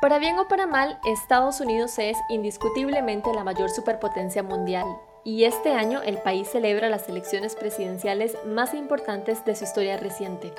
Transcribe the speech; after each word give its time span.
Para 0.00 0.18
bien 0.18 0.38
o 0.38 0.48
para 0.48 0.66
mal, 0.66 0.98
Estados 1.04 1.60
Unidos 1.60 1.98
es 1.98 2.16
indiscutiblemente 2.30 3.34
la 3.34 3.44
mayor 3.44 3.68
superpotencia 3.68 4.42
mundial 4.42 4.86
y 5.24 5.44
este 5.44 5.74
año 5.74 6.00
el 6.00 6.16
país 6.16 6.48
celebra 6.48 6.88
las 6.88 7.06
elecciones 7.10 7.54
presidenciales 7.54 8.34
más 8.46 8.72
importantes 8.72 9.44
de 9.44 9.54
su 9.54 9.64
historia 9.64 9.98
reciente. 9.98 10.54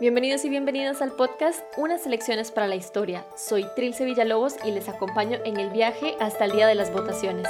Bienvenidos 0.00 0.46
y 0.46 0.48
bienvenidas 0.48 1.02
al 1.02 1.12
podcast 1.12 1.62
Unas 1.76 2.06
elecciones 2.06 2.50
para 2.50 2.68
la 2.68 2.74
historia. 2.74 3.26
Soy 3.36 3.66
Trilce 3.76 4.06
Villalobos 4.06 4.56
y 4.64 4.70
les 4.70 4.88
acompaño 4.88 5.38
en 5.44 5.60
el 5.60 5.68
viaje 5.68 6.16
hasta 6.18 6.46
el 6.46 6.52
día 6.52 6.66
de 6.66 6.74
las 6.74 6.90
votaciones. 6.90 7.46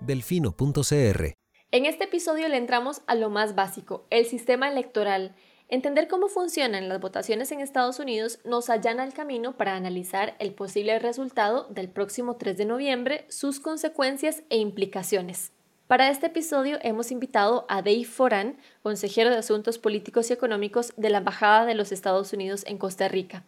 Delfino.cr 0.00 1.34
En 1.70 1.86
este 1.86 2.04
episodio 2.04 2.48
le 2.48 2.56
entramos 2.56 3.00
a 3.06 3.14
lo 3.14 3.30
más 3.30 3.54
básico, 3.54 4.08
el 4.10 4.26
sistema 4.26 4.68
electoral 4.68 5.36
Entender 5.70 6.08
cómo 6.08 6.28
funcionan 6.28 6.88
las 6.88 6.98
votaciones 6.98 7.52
en 7.52 7.60
Estados 7.60 7.98
Unidos 7.98 8.38
nos 8.42 8.70
allana 8.70 9.04
el 9.04 9.12
camino 9.12 9.58
para 9.58 9.76
analizar 9.76 10.34
el 10.38 10.54
posible 10.54 10.98
resultado 10.98 11.66
del 11.68 11.90
próximo 11.90 12.36
3 12.36 12.56
de 12.56 12.64
noviembre, 12.64 13.26
sus 13.28 13.60
consecuencias 13.60 14.42
e 14.48 14.56
implicaciones. 14.56 15.52
Para 15.86 16.08
este 16.08 16.28
episodio 16.28 16.78
hemos 16.80 17.12
invitado 17.12 17.66
a 17.68 17.82
Dave 17.82 18.06
Foran, 18.06 18.56
consejero 18.82 19.28
de 19.28 19.36
Asuntos 19.36 19.78
Políticos 19.78 20.30
y 20.30 20.32
Económicos 20.32 20.94
de 20.96 21.10
la 21.10 21.18
Embajada 21.18 21.66
de 21.66 21.74
los 21.74 21.92
Estados 21.92 22.32
Unidos 22.32 22.64
en 22.66 22.78
Costa 22.78 23.06
Rica. 23.08 23.44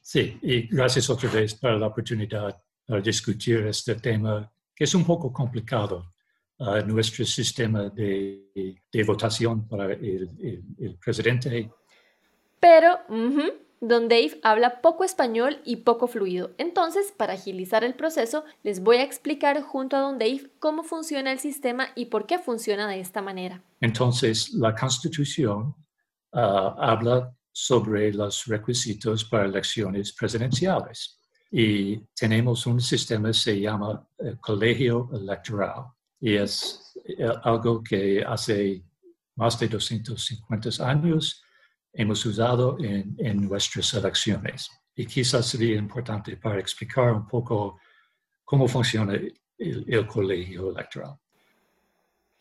Sí, 0.00 0.38
y 0.42 0.68
gracias 0.68 1.10
otra 1.10 1.28
vez 1.30 1.54
por 1.56 1.72
la 1.72 1.88
oportunidad 1.88 2.62
para 2.86 3.00
discutir 3.00 3.66
este 3.66 3.96
tema 3.96 4.52
que 4.72 4.84
es 4.84 4.94
un 4.94 5.04
poco 5.04 5.32
complicado 5.32 6.12
nuestro 6.58 7.24
sistema 7.24 7.90
de, 7.90 8.80
votación 9.06 9.68
para 9.68 9.92
el, 9.92 10.98
presidente. 11.02 11.70
Pero 12.60 12.98
Don 13.80 14.08
Dave 14.08 14.40
habla 14.42 14.80
poco 14.80 15.04
español 15.04 15.60
y 15.64 15.76
poco 15.76 16.06
fluido. 16.06 16.52
Entonces, 16.56 17.12
para 17.16 17.34
agilizar 17.34 17.84
el 17.84 17.94
proceso, 17.94 18.44
les 18.62 18.82
voy 18.82 18.96
a 18.96 19.02
explicar 19.02 19.60
junto 19.62 19.96
a 19.96 20.00
Don 20.00 20.18
Dave 20.18 20.50
cómo 20.58 20.82
funciona 20.82 21.30
el 21.30 21.38
sistema 21.38 21.88
y 21.94 22.06
por 22.06 22.26
qué 22.26 22.38
funciona 22.38 22.88
de 22.88 23.00
esta 23.00 23.20
manera. 23.20 23.62
Entonces, 23.80 24.52
la 24.54 24.74
Constitución 24.74 25.74
ah, 26.32 26.74
habla 26.78 27.34
sobre 27.52 28.12
los 28.12 28.46
requisitos 28.46 29.24
para 29.24 29.44
elecciones 29.44 30.12
presidenciales 30.12 31.20
y 31.50 31.98
tenemos 32.14 32.66
un 32.66 32.80
sistema 32.80 33.28
que 33.28 33.34
se 33.34 33.60
llama 33.60 34.06
el 34.18 34.28
eh, 34.28 34.36
colegio 34.40 35.08
electoral 35.14 35.86
y 36.20 36.34
es 36.36 36.98
eh, 37.04 37.26
algo 37.42 37.82
que 37.82 38.24
hace 38.24 38.84
más 39.36 39.58
de 39.58 39.68
250 39.68 40.88
años 40.88 41.42
hemos 41.92 42.24
usado 42.26 42.76
en, 42.80 43.48
nuestras 43.48 43.94
elecciones. 43.94 44.70
Y 44.94 45.06
quizás 45.06 45.46
sería 45.46 45.76
importante 45.76 46.36
para 46.36 46.58
explicar 46.58 47.12
un 47.12 47.26
poco 47.26 47.78
cómo 48.44 48.68
funciona 48.68 49.18
el 49.58 50.06
colegio 50.06 50.70
electoral. 50.70 51.16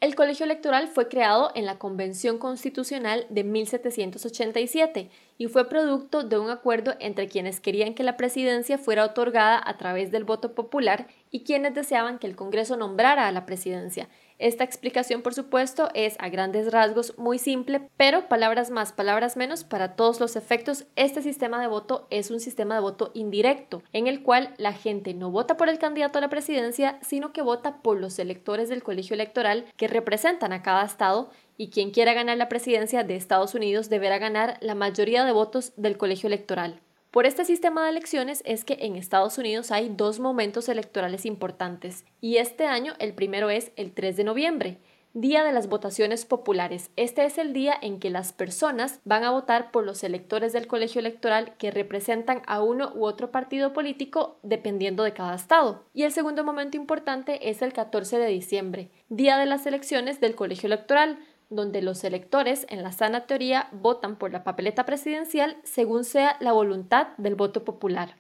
El 0.06 0.14
colegio 0.14 0.46
electoral 0.46 0.88
fue 0.88 1.08
creado 1.08 1.52
en 1.56 1.66
la 1.66 1.80
Convención 1.80 2.38
Constitucional 2.38 3.26
de 3.32 3.44
1787 3.44 5.10
y 5.40 5.48
fue 5.48 5.68
producto 5.68 6.22
de 6.22 6.38
un 6.38 6.52
acuerdo 6.52 6.94
entre 7.00 7.28
quienes 7.28 7.60
querían 7.60 7.96
que 7.96 8.04
la 8.04 8.16
presidencia 8.16 8.78
fuera 8.78 9.04
otorgada 9.04 9.60
a 9.66 9.78
través 9.78 10.12
del 10.12 10.24
voto 10.24 10.54
popular 10.54 11.08
y 11.32 11.44
quienes 11.44 11.74
deseaban 11.74 12.20
que 12.20 12.28
el 12.28 12.36
Congreso 12.36 12.78
nombrara 12.78 13.28
a 13.28 13.32
la 13.32 13.48
presidencia, 13.48 14.08
esta 14.38 14.64
explicación, 14.64 15.22
por 15.22 15.34
supuesto, 15.34 15.90
es 15.94 16.16
a 16.20 16.30
grandes 16.30 16.72
rasgos 16.72 17.18
muy 17.18 17.40
simple, 17.40 17.90
pero 17.98 18.28
palabras 18.28 18.70
más, 18.70 18.92
palabras 18.92 19.38
menos, 19.38 19.64
para 19.64 19.96
todos 19.96 20.20
los 20.20 20.36
efectos, 20.36 20.86
este 20.96 21.22
sistema 21.22 21.62
de 21.62 21.68
voto 21.68 22.08
es 22.10 22.32
un 22.32 22.40
sistema 22.40 22.76
de 22.76 22.82
voto 22.82 23.12
indirecto, 23.14 23.82
en 23.94 24.08
el 24.08 24.24
cual 24.24 24.54
la 24.58 24.74
gente 24.74 25.14
no 25.14 25.32
vota 25.32 25.58
por 25.58 25.70
el 25.70 25.80
candidato 25.80 26.18
a 26.18 26.22
la 26.22 26.30
presidencia, 26.30 27.00
sino 27.02 27.32
que 27.32 27.42
vota 27.42 27.82
por 27.82 28.00
los 28.00 28.20
electores 28.20 28.68
del 28.70 28.84
colegio 28.84 29.14
electoral 29.14 29.66
que 29.78 29.88
representan 29.88 30.52
a 30.52 30.62
cada 30.62 30.86
estado 30.86 31.30
y 31.58 31.70
quien 31.70 31.92
quiera 31.92 32.14
ganar 32.14 32.38
la 32.38 32.50
presidencia 32.50 33.04
de 33.04 33.16
Estados 33.16 33.56
Unidos 33.56 33.90
deberá 33.90 34.18
ganar 34.18 34.58
la 34.62 34.76
mayoría 34.76 35.24
de 35.24 35.32
votos 35.32 35.72
del 35.78 35.98
colegio 35.98 36.28
electoral. 36.28 36.82
Por 37.16 37.26
este 37.26 37.46
sistema 37.46 37.86
de 37.86 37.92
elecciones 37.92 38.42
es 38.46 38.66
que 38.66 38.78
en 38.82 38.98
Estados 38.98 39.38
Unidos 39.38 39.72
hay 39.72 39.88
dos 39.88 40.20
momentos 40.20 40.68
electorales 40.68 41.26
importantes 41.26 42.04
y 42.20 42.40
este 42.40 42.68
año 42.68 42.92
el 43.00 43.14
primero 43.14 43.50
es 43.50 43.72
el 43.78 43.94
3 43.94 44.18
de 44.18 44.26
noviembre, 44.26 44.80
Día 45.14 45.46
de 45.46 45.54
las 45.54 45.70
Votaciones 45.70 46.26
Populares. 46.26 46.92
Este 46.98 47.24
es 47.24 47.38
el 47.38 47.54
día 47.54 47.74
en 47.82 48.02
que 48.02 48.10
las 48.10 48.34
personas 48.34 49.00
van 49.06 49.24
a 49.24 49.32
votar 49.32 49.72
por 49.72 49.86
los 49.86 50.04
electores 50.04 50.52
del 50.52 50.68
colegio 50.68 51.00
electoral 51.00 51.56
que 51.58 51.72
representan 51.72 52.42
a 52.48 52.62
uno 52.62 52.92
u 52.94 53.06
otro 53.06 53.32
partido 53.32 53.72
político 53.72 54.38
dependiendo 54.44 55.04
de 55.04 55.14
cada 55.14 55.36
estado. 55.36 55.86
Y 55.94 56.04
el 56.04 56.12
segundo 56.12 56.44
momento 56.44 56.76
importante 56.76 57.50
es 57.50 57.62
el 57.62 57.72
14 57.72 58.18
de 58.18 58.28
diciembre, 58.28 58.90
Día 59.08 59.38
de 59.38 59.46
las 59.46 59.66
Elecciones 59.66 60.20
del 60.20 60.36
colegio 60.36 60.68
electoral 60.68 61.20
donde 61.50 61.82
los 61.82 62.04
electores 62.04 62.66
en 62.70 62.84
la 62.84 62.92
sana 62.92 63.26
teoría 63.28 63.70
votan 63.72 64.16
por 64.18 64.32
la 64.32 64.44
papeleta 64.44 64.86
presidencial 64.86 65.58
según 65.64 66.04
sea 66.04 66.38
la 66.40 66.52
voluntad 66.52 67.08
del 67.18 67.36
voto 67.36 67.64
popular. 67.64 68.16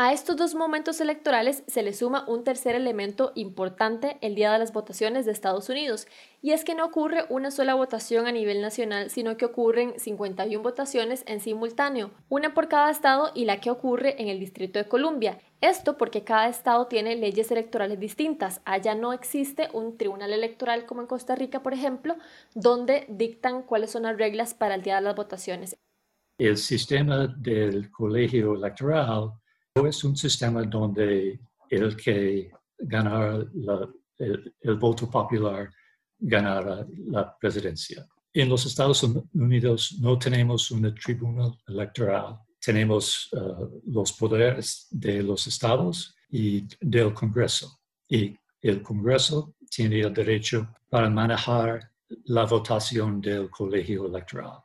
A 0.00 0.12
estos 0.12 0.36
dos 0.36 0.54
momentos 0.54 1.00
electorales 1.00 1.64
se 1.66 1.82
le 1.82 1.92
suma 1.92 2.24
un 2.28 2.44
tercer 2.44 2.76
elemento 2.76 3.32
importante 3.34 4.16
el 4.20 4.36
día 4.36 4.52
de 4.52 4.58
las 4.60 4.72
votaciones 4.72 5.26
de 5.26 5.32
Estados 5.32 5.68
Unidos, 5.68 6.06
y 6.40 6.52
es 6.52 6.64
que 6.64 6.76
no 6.76 6.84
ocurre 6.84 7.24
una 7.30 7.50
sola 7.50 7.74
votación 7.74 8.28
a 8.28 8.30
nivel 8.30 8.62
nacional, 8.62 9.10
sino 9.10 9.36
que 9.36 9.46
ocurren 9.46 9.98
51 9.98 10.62
votaciones 10.62 11.24
en 11.26 11.40
simultáneo, 11.40 12.12
una 12.28 12.54
por 12.54 12.68
cada 12.68 12.92
estado 12.92 13.32
y 13.34 13.44
la 13.44 13.60
que 13.60 13.72
ocurre 13.72 14.22
en 14.22 14.28
el 14.28 14.38
Distrito 14.38 14.78
de 14.78 14.86
Columbia. 14.86 15.40
Esto 15.60 15.98
porque 15.98 16.22
cada 16.22 16.48
estado 16.48 16.86
tiene 16.86 17.16
leyes 17.16 17.50
electorales 17.50 17.98
distintas. 17.98 18.60
Allá 18.64 18.94
no 18.94 19.12
existe 19.12 19.68
un 19.72 19.96
tribunal 19.96 20.32
electoral 20.32 20.86
como 20.86 21.00
en 21.00 21.08
Costa 21.08 21.34
Rica, 21.34 21.62
por 21.62 21.74
ejemplo, 21.74 22.16
donde 22.54 23.06
dictan 23.08 23.62
cuáles 23.62 23.90
son 23.90 24.04
las 24.04 24.16
reglas 24.16 24.54
para 24.54 24.76
el 24.76 24.82
día 24.82 24.96
de 24.96 25.02
las 25.02 25.16
votaciones. 25.16 25.76
El 26.38 26.56
sistema 26.56 27.26
del 27.26 27.90
colegio 27.90 28.54
electoral 28.54 29.32
es 29.74 30.04
un 30.04 30.16
sistema 30.16 30.62
donde 30.62 31.40
el 31.68 31.96
que 31.96 32.50
ganara 32.78 33.44
el, 34.18 34.76
voto 34.76 35.10
popular 35.10 35.70
ganara 36.18 36.86
la 37.06 37.36
presidencia. 37.36 38.06
En 38.32 38.48
los 38.48 38.66
Estados 38.66 39.02
Unidos 39.34 39.96
no 40.00 40.18
tenemos 40.18 40.70
un 40.70 40.94
tribunal 40.94 41.58
electoral, 41.66 42.38
tenemos 42.68 43.30
uh, 43.32 43.80
los 43.86 44.12
poderes 44.12 44.88
de 44.90 45.22
los 45.22 45.46
estados 45.46 46.14
y 46.28 46.66
del 46.78 47.14
Congreso. 47.14 47.80
Y 48.06 48.36
el 48.60 48.82
Congreso 48.82 49.54
tiene 49.70 50.00
el 50.00 50.12
derecho 50.12 50.68
para 50.90 51.08
manejar 51.08 51.90
la 52.26 52.44
votación 52.44 53.22
del 53.22 53.48
colegio 53.48 54.04
electoral. 54.04 54.58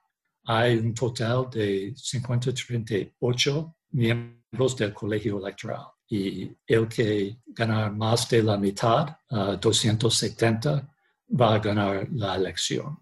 Hay 0.44 0.76
un 0.80 0.94
total 0.94 1.50
de 1.50 1.94
538 1.96 3.76
miembros 3.92 4.76
del 4.76 4.94
colegio 4.94 5.40
electoral. 5.40 5.86
Y 6.10 6.52
el 6.68 6.90
que 6.90 7.38
ganar 7.46 7.94
más 7.94 8.28
de 8.28 8.44
la 8.44 8.58
mitad, 8.58 9.16
270, 9.30 10.94
va 11.40 11.56
a 11.56 11.60
ganar 11.60 12.06
la 12.12 12.36
elección. 12.36 13.00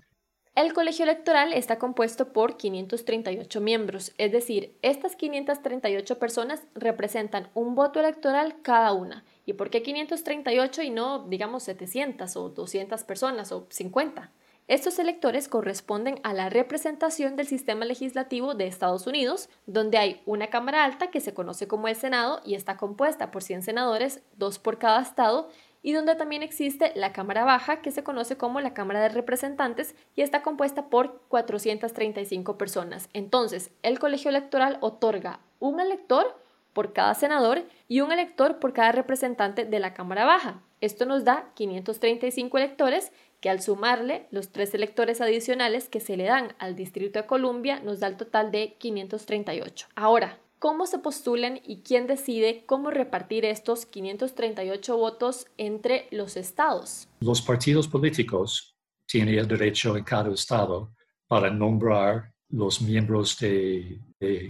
El 0.53 0.73
colegio 0.73 1.03
electoral 1.03 1.53
está 1.53 1.79
compuesto 1.79 2.33
por 2.33 2.57
538 2.57 3.61
miembros, 3.61 4.11
es 4.17 4.33
decir, 4.33 4.75
estas 4.81 5.15
538 5.15 6.19
personas 6.19 6.67
representan 6.75 7.49
un 7.53 7.73
voto 7.73 8.01
electoral 8.01 8.61
cada 8.61 8.91
una. 8.91 9.23
¿Y 9.45 9.53
por 9.53 9.69
qué 9.69 9.81
538 9.81 10.81
y 10.81 10.89
no, 10.89 11.19
digamos, 11.29 11.63
700 11.63 12.35
o 12.35 12.49
200 12.49 13.01
personas 13.05 13.53
o 13.53 13.65
50? 13.69 14.29
Estos 14.67 14.99
electores 14.99 15.47
corresponden 15.47 16.19
a 16.23 16.33
la 16.33 16.49
representación 16.49 17.37
del 17.37 17.47
sistema 17.47 17.85
legislativo 17.85 18.53
de 18.53 18.67
Estados 18.67 19.07
Unidos, 19.07 19.49
donde 19.67 19.97
hay 19.97 20.21
una 20.25 20.47
Cámara 20.47 20.83
Alta 20.83 21.11
que 21.11 21.21
se 21.21 21.33
conoce 21.33 21.69
como 21.69 21.87
el 21.87 21.95
Senado 21.95 22.41
y 22.45 22.55
está 22.55 22.75
compuesta 22.75 23.31
por 23.31 23.41
100 23.41 23.63
senadores, 23.63 24.21
dos 24.35 24.59
por 24.59 24.79
cada 24.79 25.01
estado, 25.01 25.49
y 25.83 25.93
donde 25.93 26.15
también 26.15 26.43
existe 26.43 26.91
la 26.95 27.13
Cámara 27.13 27.43
Baja, 27.43 27.81
que 27.81 27.91
se 27.91 28.03
conoce 28.03 28.37
como 28.37 28.61
la 28.61 28.73
Cámara 28.73 29.01
de 29.01 29.09
Representantes 29.09 29.95
y 30.15 30.21
está 30.21 30.41
compuesta 30.41 30.89
por 30.89 31.21
435 31.27 32.57
personas. 32.57 33.09
Entonces, 33.13 33.71
el 33.83 33.99
colegio 33.99 34.29
electoral 34.29 34.77
otorga 34.81 35.39
un 35.59 35.79
elector 35.79 36.37
por 36.73 36.93
cada 36.93 37.13
senador 37.13 37.63
y 37.87 38.01
un 38.01 38.11
elector 38.11 38.59
por 38.59 38.73
cada 38.73 38.91
representante 38.91 39.65
de 39.65 39.79
la 39.79 39.93
Cámara 39.93 40.25
Baja. 40.25 40.61
Esto 40.79 41.05
nos 41.05 41.23
da 41.23 41.51
535 41.55 42.57
electores 42.57 43.11
que 43.39 43.49
al 43.49 43.61
sumarle 43.61 44.27
los 44.31 44.51
tres 44.51 44.73
electores 44.73 45.19
adicionales 45.19 45.89
que 45.89 45.99
se 45.99 46.15
le 46.15 46.25
dan 46.25 46.55
al 46.59 46.75
Distrito 46.75 47.19
de 47.19 47.25
Columbia 47.25 47.79
nos 47.79 47.99
da 47.99 48.07
el 48.07 48.17
total 48.17 48.51
de 48.51 48.75
538. 48.77 49.87
Ahora, 49.95 50.37
¿cómo 50.61 50.85
se 50.85 50.99
postulan 50.99 51.59
y 51.65 51.81
quién 51.81 52.05
decide 52.05 52.65
cómo 52.67 52.91
repartir 52.91 53.45
estos 53.45 53.87
538 53.87 54.95
votos 54.95 55.47
entre 55.57 56.07
los 56.11 56.37
estados? 56.37 57.07
Los 57.19 57.41
partidos 57.41 57.87
políticos 57.87 58.75
tienen 59.07 59.39
el 59.39 59.47
derecho 59.47 59.97
en 59.97 60.03
cada 60.03 60.31
estado 60.31 60.93
para 61.27 61.49
nombrar 61.49 62.31
los 62.49 62.79
miembros 62.79 63.39
del 63.39 63.99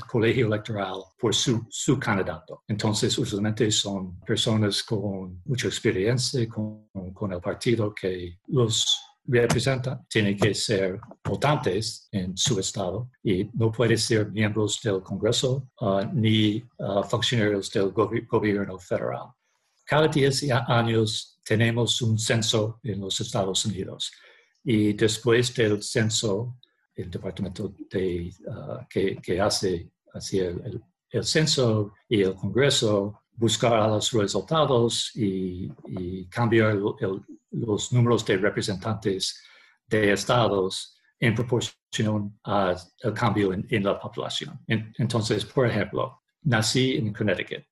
colegio 0.05 0.47
electoral 0.47 0.95
por 1.17 1.33
su, 1.33 1.97
candidato. 1.97 2.63
Entonces, 2.67 3.17
usualmente 3.17 3.71
son 3.71 4.19
personas 4.19 4.83
con 4.83 5.41
mucha 5.45 5.67
experiencia 5.67 6.45
con 6.49 7.31
el 7.31 7.39
partido 7.39 7.95
que 7.95 8.39
los 8.47 9.10
representan. 9.25 10.05
Tienen 10.07 10.37
que 10.37 10.53
ser 10.53 10.99
votantes 11.23 12.07
en 12.11 12.35
su 12.37 12.59
estado 12.59 13.09
y 13.23 13.49
no 13.53 13.71
pueden 13.71 13.97
ser 13.97 14.31
miembros 14.31 14.79
del 14.83 15.01
Congreso 15.01 15.69
uh, 15.81 16.01
ni 16.13 16.63
uh, 16.77 17.03
funcionarios 17.03 17.71
del 17.71 17.91
gobierno 17.91 18.79
federal. 18.79 19.27
Cada 19.85 20.07
10 20.07 20.51
años 20.67 21.39
tenemos 21.43 22.01
un 22.01 22.17
censo 22.17 22.79
en 22.83 23.01
los 23.01 23.19
Estados 23.19 23.65
Unidos 23.65 24.11
y 24.63 24.93
después 24.93 25.53
del 25.55 25.81
censo, 25.81 26.57
el 26.95 27.09
departamento 27.09 27.73
de, 27.89 28.31
uh, 28.47 28.85
que, 28.89 29.41
hace, 29.41 29.91
el, 30.31 31.23
censo 31.23 31.93
y 32.07 32.21
el 32.21 32.35
Congreso 32.35 33.21
buscar 33.33 33.89
los 33.89 34.11
resultados 34.11 35.11
y, 35.15 35.69
cambiar 36.29 36.77
los 37.61 37.91
números 37.93 38.25
de 38.25 38.37
representantes 38.37 39.41
de 39.87 40.13
estados 40.13 40.97
en 41.19 41.35
proporción 41.35 42.39
al 42.43 42.77
cambio 43.13 43.53
en, 43.53 43.83
la 43.83 43.99
población. 43.99 44.59
entonces, 44.67 45.45
por 45.45 45.67
ejemplo, 45.67 46.21
nací 46.43 46.97
en 46.97 47.13
Connecticut 47.13 47.63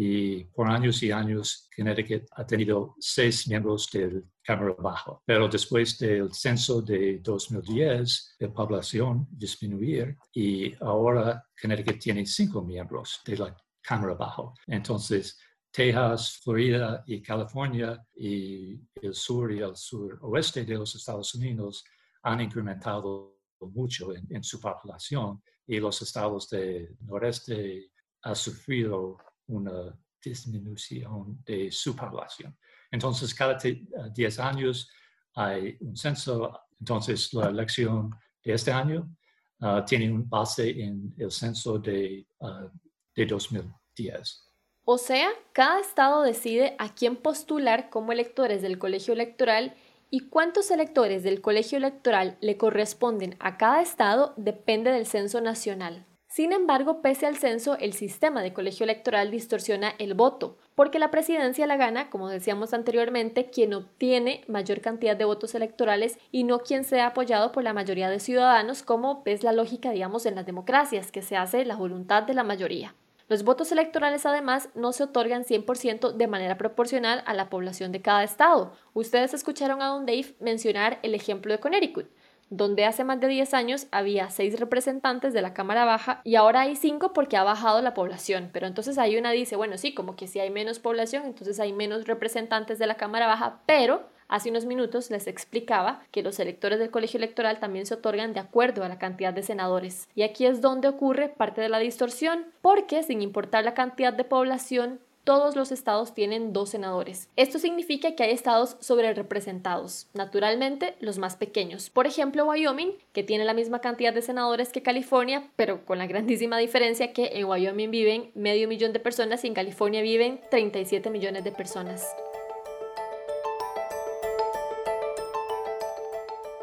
y 0.00 0.44
por 0.44 0.70
años 0.70 1.02
y 1.02 1.10
años 1.10 1.68
Connecticut 1.74 2.24
ha 2.36 2.46
tenido 2.46 2.94
seis 3.00 3.48
miembros 3.48 3.88
del 3.92 4.24
Cámara 4.44 4.76
Baja, 4.78 5.18
pero 5.24 5.48
después 5.48 5.98
del 5.98 6.32
censo 6.32 6.80
de 6.82 7.18
2010, 7.18 8.36
la 8.38 8.52
población 8.52 9.26
disminuir 9.30 10.16
y 10.32 10.72
ahora 10.84 11.44
Connecticut 11.60 11.98
tiene 11.98 12.24
cinco 12.26 12.62
miembros 12.62 13.20
de 13.24 13.38
la 13.38 13.56
Cámara 13.82 14.14
Baja. 14.14 14.52
Entonces, 14.68 15.36
Texas, 15.70 16.40
Florida 16.42 17.04
y 17.06 17.22
California 17.22 18.02
y 18.16 18.80
el 19.02 19.14
sur 19.14 19.52
y 19.52 19.58
el 19.60 19.76
suroeste 19.76 20.64
de 20.64 20.74
los 20.74 20.94
Estados 20.94 21.34
Unidos 21.34 21.84
han 22.22 22.40
incrementado 22.40 23.38
mucho 23.60 24.12
en, 24.14 24.42
su 24.42 24.60
población 24.60 25.42
y 25.66 25.78
los 25.78 26.00
estados 26.02 26.48
del 26.48 26.96
noreste 27.00 27.90
han 28.22 28.36
sufrido 28.36 29.18
una 29.46 29.98
disminución 30.22 31.42
de 31.44 31.70
su 31.70 31.94
población. 31.94 32.56
Entonces, 32.90 33.34
cada 33.34 33.58
10 33.58 34.38
años 34.38 34.90
hay 35.34 35.76
un 35.80 35.96
censo. 35.96 36.58
Entonces, 36.80 37.32
la 37.34 37.48
elección 37.48 38.10
de 38.42 38.52
este 38.52 38.72
año 38.72 39.14
uh, 39.60 39.84
tiene 39.84 40.10
un 40.10 40.28
base 40.28 40.70
en 40.82 41.14
el 41.18 41.30
censo 41.30 41.78
de, 41.78 42.26
uh, 42.40 42.68
de 43.14 43.26
2010. 43.26 44.47
O 44.90 44.96
sea, 44.96 45.28
cada 45.52 45.80
estado 45.80 46.22
decide 46.22 46.74
a 46.78 46.94
quién 46.94 47.16
postular 47.16 47.90
como 47.90 48.10
electores 48.10 48.62
del 48.62 48.78
colegio 48.78 49.12
electoral 49.12 49.74
y 50.08 50.20
cuántos 50.20 50.70
electores 50.70 51.22
del 51.22 51.42
colegio 51.42 51.76
electoral 51.76 52.38
le 52.40 52.56
corresponden 52.56 53.36
a 53.38 53.58
cada 53.58 53.82
estado 53.82 54.32
depende 54.38 54.90
del 54.90 55.04
censo 55.04 55.42
nacional. 55.42 56.06
Sin 56.26 56.54
embargo, 56.54 57.02
pese 57.02 57.26
al 57.26 57.36
censo, 57.36 57.76
el 57.76 57.92
sistema 57.92 58.42
de 58.42 58.54
colegio 58.54 58.84
electoral 58.84 59.30
distorsiona 59.30 59.92
el 59.98 60.14
voto, 60.14 60.56
porque 60.74 60.98
la 60.98 61.10
presidencia 61.10 61.66
la 61.66 61.76
gana, 61.76 62.08
como 62.08 62.30
decíamos 62.30 62.72
anteriormente, 62.72 63.50
quien 63.50 63.74
obtiene 63.74 64.42
mayor 64.48 64.80
cantidad 64.80 65.18
de 65.18 65.26
votos 65.26 65.54
electorales 65.54 66.18
y 66.32 66.44
no 66.44 66.60
quien 66.60 66.84
sea 66.84 67.08
apoyado 67.08 67.52
por 67.52 67.62
la 67.62 67.74
mayoría 67.74 68.08
de 68.08 68.20
ciudadanos, 68.20 68.82
como 68.82 69.22
es 69.26 69.42
la 69.42 69.52
lógica, 69.52 69.90
digamos, 69.90 70.24
en 70.24 70.34
las 70.34 70.46
democracias, 70.46 71.12
que 71.12 71.20
se 71.20 71.36
hace 71.36 71.66
la 71.66 71.76
voluntad 71.76 72.22
de 72.22 72.32
la 72.32 72.42
mayoría. 72.42 72.94
Los 73.28 73.44
votos 73.44 73.70
electorales 73.72 74.24
además 74.24 74.70
no 74.74 74.92
se 74.92 75.04
otorgan 75.04 75.44
100% 75.44 76.12
de 76.12 76.26
manera 76.26 76.56
proporcional 76.56 77.22
a 77.26 77.34
la 77.34 77.50
población 77.50 77.92
de 77.92 78.00
cada 78.00 78.24
estado. 78.24 78.72
Ustedes 78.94 79.34
escucharon 79.34 79.82
a 79.82 79.88
Don 79.88 80.06
Dave 80.06 80.34
mencionar 80.40 80.98
el 81.02 81.14
ejemplo 81.14 81.52
de 81.52 81.60
Connecticut 81.60 82.08
donde 82.50 82.84
hace 82.84 83.04
más 83.04 83.20
de 83.20 83.28
10 83.28 83.54
años 83.54 83.86
había 83.90 84.30
6 84.30 84.58
representantes 84.58 85.32
de 85.34 85.42
la 85.42 85.52
Cámara 85.52 85.84
Baja 85.84 86.22
y 86.24 86.36
ahora 86.36 86.62
hay 86.62 86.76
5 86.76 87.12
porque 87.12 87.36
ha 87.36 87.44
bajado 87.44 87.82
la 87.82 87.94
población. 87.94 88.50
Pero 88.52 88.66
entonces 88.66 88.98
ahí 88.98 89.16
una 89.16 89.32
dice, 89.32 89.56
bueno, 89.56 89.76
sí, 89.76 89.94
como 89.94 90.16
que 90.16 90.26
si 90.26 90.40
hay 90.40 90.50
menos 90.50 90.78
población, 90.78 91.24
entonces 91.26 91.60
hay 91.60 91.72
menos 91.72 92.06
representantes 92.06 92.78
de 92.78 92.86
la 92.86 92.96
Cámara 92.96 93.26
Baja, 93.26 93.60
pero 93.66 94.08
Hace 94.28 94.50
unos 94.50 94.66
minutos 94.66 95.10
les 95.10 95.26
explicaba 95.26 96.02
que 96.10 96.22
los 96.22 96.38
electores 96.38 96.78
del 96.78 96.90
colegio 96.90 97.16
electoral 97.16 97.60
también 97.60 97.86
se 97.86 97.94
otorgan 97.94 98.34
de 98.34 98.40
acuerdo 98.40 98.84
a 98.84 98.88
la 98.88 98.98
cantidad 98.98 99.32
de 99.32 99.42
senadores. 99.42 100.06
Y 100.14 100.22
aquí 100.22 100.44
es 100.44 100.60
donde 100.60 100.88
ocurre 100.88 101.30
parte 101.30 101.62
de 101.62 101.70
la 101.70 101.78
distorsión, 101.78 102.44
porque 102.60 103.02
sin 103.02 103.22
importar 103.22 103.64
la 103.64 103.72
cantidad 103.72 104.12
de 104.12 104.24
población, 104.24 105.00
todos 105.24 105.56
los 105.56 105.72
estados 105.72 106.14
tienen 106.14 106.54
dos 106.54 106.70
senadores. 106.70 107.28
Esto 107.36 107.58
significa 107.58 108.14
que 108.14 108.22
hay 108.22 108.30
estados 108.30 108.76
sobre 108.80 109.12
representados, 109.12 110.08
naturalmente 110.14 110.94
los 111.00 111.18
más 111.18 111.36
pequeños. 111.36 111.90
Por 111.90 112.06
ejemplo, 112.06 112.46
Wyoming, 112.46 112.94
que 113.12 113.22
tiene 113.22 113.44
la 113.44 113.52
misma 113.52 113.80
cantidad 113.80 114.14
de 114.14 114.22
senadores 114.22 114.70
que 114.70 114.82
California, 114.82 115.50
pero 115.56 115.84
con 115.84 115.98
la 115.98 116.06
grandísima 116.06 116.56
diferencia 116.56 117.12
que 117.12 117.32
en 117.34 117.44
Wyoming 117.44 117.90
viven 117.90 118.30
medio 118.34 118.68
millón 118.68 118.94
de 118.94 119.00
personas 119.00 119.44
y 119.44 119.48
en 119.48 119.54
California 119.54 120.00
viven 120.00 120.40
37 120.50 121.10
millones 121.10 121.44
de 121.44 121.52
personas. 121.52 122.06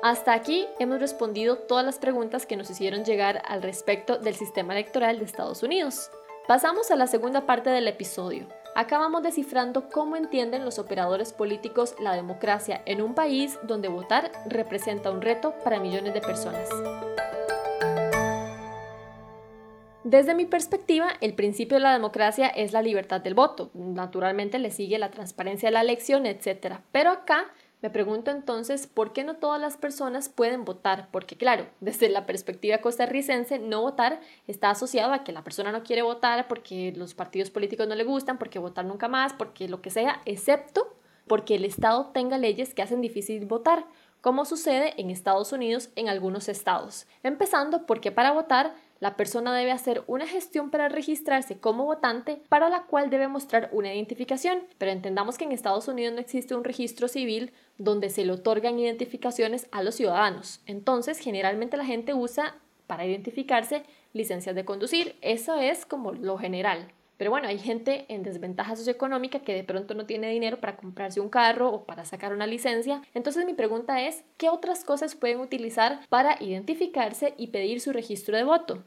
Hasta 0.06 0.34
aquí 0.34 0.68
hemos 0.78 1.00
respondido 1.00 1.56
todas 1.56 1.84
las 1.84 1.98
preguntas 1.98 2.46
que 2.46 2.56
nos 2.56 2.69
hicieron 2.69 3.06
llegar 3.06 3.42
al 3.48 3.63
respecto 3.63 4.19
del 4.19 4.36
sistema 4.36 4.74
electoral 4.74 5.18
de 5.18 5.25
Estados 5.25 5.63
Unidos. 5.63 6.12
Pasamos 6.48 6.92
a 6.92 6.96
la 6.96 7.07
segunda 7.07 7.48
parte 7.48 7.72
del 7.72 7.88
episodio. 7.88 8.46
Acabamos 8.75 9.24
descifrando 9.24 9.90
cómo 9.90 10.16
entienden 10.16 10.63
los 10.63 10.78
operadores 10.78 11.34
políticos 11.34 11.96
la 12.00 12.13
democracia 12.13 12.84
en 12.86 13.02
un 13.02 13.16
país 13.16 13.57
donde 13.63 13.88
votar 13.88 14.31
representa 14.46 15.10
un 15.10 15.24
reto 15.24 15.56
para 15.63 15.80
millones 15.80 16.13
de 16.13 16.22
personas. 16.22 16.69
Desde 20.04 20.36
mi 20.36 20.46
perspectiva, 20.46 21.07
el 21.19 21.34
principio 21.34 21.78
de 21.78 21.81
la 21.84 21.94
democracia 21.94 22.46
es 22.46 22.74
la 22.74 22.84
libertad 22.84 23.22
del 23.22 23.34
voto. 23.34 23.72
Naturalmente 23.74 24.60
le 24.60 24.69
sigue 24.69 25.00
la 25.00 25.10
transparencia 25.10 25.69
de 25.69 25.74
la 25.74 25.81
elección, 25.81 26.28
etc. 26.28 26.75
Pero 26.92 27.10
acá 27.10 27.48
me 27.85 27.91
pregunto 27.91 28.31
entonces 28.31 28.87
por 28.87 29.13
qué 29.13 29.23
no 29.23 29.35
todas 29.35 29.61
las 29.61 29.77
personas 29.77 30.27
pueden 30.27 30.65
votar, 30.65 31.07
porque 31.11 31.37
claro, 31.37 31.67
desde 31.81 32.09
la 32.09 32.25
perspectiva 32.25 32.79
costarricense, 32.79 33.59
no 33.59 33.83
votar 33.83 34.21
está 34.47 34.71
asociado 34.71 35.13
a 35.13 35.23
que 35.23 35.31
la 35.31 35.43
persona 35.43 35.71
no 35.71 35.83
quiere 35.83 36.01
votar 36.01 36.47
porque 36.47 36.92
los 36.95 37.13
partidos 37.13 37.51
políticos 37.51 37.87
no 37.87 37.94
le 37.94 38.04
gustan, 38.04 38.39
porque 38.39 38.57
votar 38.57 38.85
nunca 38.85 39.07
más, 39.07 39.33
porque 39.33 39.68
lo 39.69 39.83
que 39.83 39.92
sea, 39.92 40.19
excepto 40.25 40.95
porque 41.27 41.54
el 41.54 41.63
Estado 41.63 42.07
tenga 42.11 42.39
leyes 42.39 42.73
que 42.73 42.81
hacen 42.81 43.01
difícil 43.01 43.45
votar, 43.45 43.85
como 44.19 44.45
sucede 44.45 44.99
en 44.99 45.11
Estados 45.11 45.51
Unidos 45.51 45.92
en 45.95 46.09
algunos 46.09 46.49
estados. 46.49 47.06
Empezando 47.21 47.85
porque 47.85 48.11
para 48.11 48.31
votar 48.31 48.73
la 48.99 49.18
persona 49.18 49.56
debe 49.56 49.71
hacer 49.71 50.04
una 50.07 50.28
gestión 50.28 50.69
para 50.69 50.90
registrarse 50.90 51.57
como 51.57 51.85
votante 51.85 52.42
para 52.49 52.69
la 52.69 52.83
cual 52.83 53.09
debe 53.09 53.28
mostrar 53.28 53.69
una 53.71 53.94
identificación, 53.94 54.64
pero 54.78 54.92
entendamos 54.92 55.37
que 55.37 55.44
en 55.44 55.52
Estados 55.52 55.87
Unidos 55.87 56.14
no 56.14 56.21
existe 56.21 56.56
un 56.56 56.64
registro 56.64 57.07
civil 57.07 57.52
donde 57.78 58.09
se 58.09 58.25
le 58.25 58.31
otorgan 58.31 58.80
identificaciones 58.80 59.68
a 59.71 59.83
los 59.83 59.95
ciudadanos. 59.95 60.61
Entonces, 60.66 61.19
generalmente 61.19 61.78
la 61.78 61.85
gente 61.85 62.14
usa 62.14 62.56
para 62.87 63.06
identificarse 63.06 63.83
licencias 64.14 64.56
de 64.56 64.66
conducir. 64.66 65.16
Eso 65.21 65.59
es 65.59 65.85
como 65.85 66.14
lo 66.14 66.37
general. 66.37 66.92
Pero 67.18 67.31
bueno, 67.31 67.48
hay 67.48 67.57
gente 67.57 68.06
en 68.10 68.24
desventaja 68.24 68.76
socioeconómica 68.76 69.40
que 69.40 69.54
de 69.54 69.64
pronto 69.64 69.94
no 69.94 70.06
tiene 70.06 70.30
dinero 70.30 70.60
para 70.60 70.76
comprarse 70.76 71.22
un 71.22 71.30
carro 71.30 71.69
o 71.72 71.86
para 71.86 72.04
sacar 72.06 72.34
una 72.34 72.45
licencia. 72.45 73.02
Entonces 73.14 73.45
mi 73.45 73.54
pregunta 73.54 74.02
es, 74.02 74.24
¿qué 74.38 74.50
otras 74.50 74.84
cosas 74.84 75.16
pueden 75.16 75.40
utilizar 75.40 76.02
para 76.10 76.42
identificarse 76.44 77.34
y 77.38 77.48
pedir 77.48 77.80
su 77.80 77.94
registro 77.94 78.36
de 78.36 78.44
voto? 78.44 78.84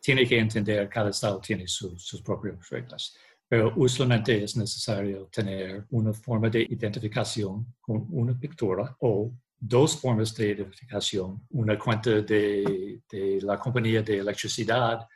Tiene 0.00 0.26
que 0.26 0.38
entender, 0.38 0.88
cada 0.88 1.10
estado 1.10 1.40
tiene 1.40 1.66
sus 1.66 2.22
propias 2.22 2.68
reglas, 2.70 3.16
pero 3.48 3.72
usualmente 3.76 4.44
es 4.44 4.56
necesario 4.56 5.26
tener 5.26 5.84
una 5.90 6.12
forma 6.12 6.48
de 6.48 6.62
identificación 6.62 7.66
con 7.80 8.06
una 8.10 8.38
pintura 8.38 8.96
o 9.00 9.32
dos 9.58 9.96
formas 10.00 10.32
de 10.36 10.50
identificación, 10.50 11.42
una 11.50 11.76
cuenta 11.76 12.10
de, 12.22 13.00
de 13.10 13.40
la 13.42 13.58
compañía 13.58 14.02
de 14.02 14.18
electricidad 14.18 15.08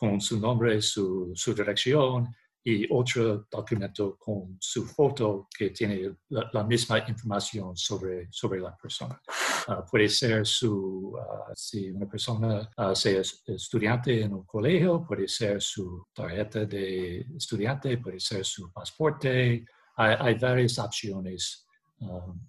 con 0.00 0.18
su 0.18 0.40
nombre, 0.40 0.80
su, 0.80 1.30
su 1.34 1.52
dirección 1.52 2.34
y 2.64 2.86
otro 2.90 3.46
documento 3.50 4.16
con 4.18 4.56
su 4.58 4.86
foto 4.86 5.46
que 5.54 5.70
tiene 5.70 6.16
la, 6.30 6.64
misma 6.64 7.04
información 7.06 7.76
sobre, 7.76 8.28
sobre 8.30 8.60
la 8.60 8.74
persona. 8.76 9.20
Ah, 9.68 9.84
puede 9.84 10.08
ser 10.08 10.46
su, 10.46 11.12
uh, 11.14 11.52
si 11.54 11.90
una 11.90 12.08
persona 12.08 12.70
uh, 12.78 12.94
sea 12.94 13.20
estudiante 13.20 14.22
en 14.22 14.32
un 14.32 14.44
colegio, 14.46 15.04
puede 15.06 15.28
ser 15.28 15.60
su 15.60 16.06
tarjeta 16.14 16.64
de 16.64 17.20
estudiante, 17.36 17.98
puede 17.98 18.20
ser 18.20 18.42
su 18.42 18.72
pasaporte. 18.72 19.66
Hay, 19.96 20.14
hay 20.18 20.34
varias 20.38 20.78
opciones 20.78 21.66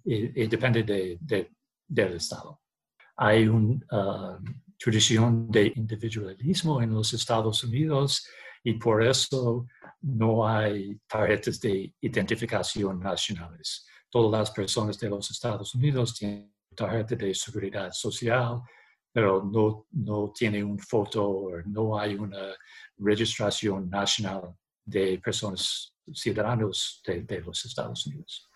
y, 0.04 0.46
depende 0.46 0.82
de, 0.84 1.18
de, 1.20 1.50
del 1.86 2.14
estado. 2.14 2.62
Hay 3.16 3.46
un 3.46 3.84
tradición 4.82 5.48
de 5.50 5.72
individualismo 5.76 6.82
en 6.82 6.92
los 6.94 7.12
Estados 7.12 7.62
Unidos 7.62 8.26
y 8.64 8.74
por 8.74 9.02
eso 9.04 9.66
no 10.00 10.46
hay 10.46 10.98
tarjetas 11.06 11.60
de 11.60 11.94
identificación 12.00 12.98
nacionales. 12.98 13.86
Todas 14.10 14.40
las 14.40 14.50
personas 14.50 14.98
de 14.98 15.08
los 15.08 15.30
Estados 15.30 15.74
Unidos 15.74 16.14
tienen 16.14 16.52
tarjeta 16.74 17.14
de 17.14 17.34
seguridad 17.34 17.92
social, 17.92 18.60
pero 19.12 19.44
no, 19.44 19.86
no 19.92 20.32
tiene 20.34 20.64
un 20.64 20.78
foto 20.78 21.28
o 21.28 21.62
no 21.66 21.98
hay 21.98 22.14
una 22.14 22.54
registración 22.98 23.88
nacional 23.88 24.54
de 24.84 25.20
personas 25.22 25.94
ciudadanos 26.12 27.00
de 27.04 27.40
los 27.40 27.64
Estados 27.64 28.06
Unidos 28.06 28.51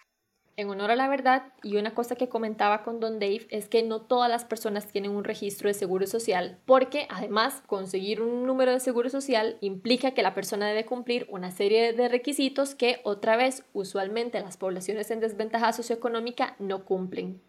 en 0.57 0.71
honor 0.71 0.91
a 0.91 0.97
la 0.97 1.09
verdad, 1.09 1.53
y 1.63 1.77
una 1.77 1.95
cosa 1.95 2.17
que 2.17 2.29
comentaba 2.29 2.83
con 2.83 2.99
Don 2.99 3.19
Dave 3.19 3.47
es 3.51 3.69
que 3.69 3.83
no 3.83 4.01
todas 4.01 4.31
las 4.31 4.45
personas 4.45 4.87
tienen 4.87 5.11
un 5.11 5.25
registro 5.25 5.69
de 5.69 5.75
seguro 5.75 6.07
social, 6.07 6.59
porque 6.65 7.07
además 7.11 7.63
conseguir 7.67 8.23
un 8.23 8.47
número 8.47 8.73
de 8.73 8.81
seguro 8.81 9.11
social 9.11 9.59
implica 9.61 10.13
que 10.13 10.23
la 10.23 10.35
persona 10.35 10.67
debe 10.67 10.87
cumplir 10.87 11.27
una 11.31 11.51
serie 11.51 11.93
de 11.93 12.09
requisitos 12.09 12.75
que 12.75 13.01
otra 13.05 13.37
vez 13.37 13.65
usualmente 13.75 14.41
las 14.41 14.57
poblaciones 14.57 15.11
en 15.11 15.21
desventaja 15.21 15.73
socioeconómica 15.73 16.57
no 16.59 16.85
cumplen. 16.85 17.41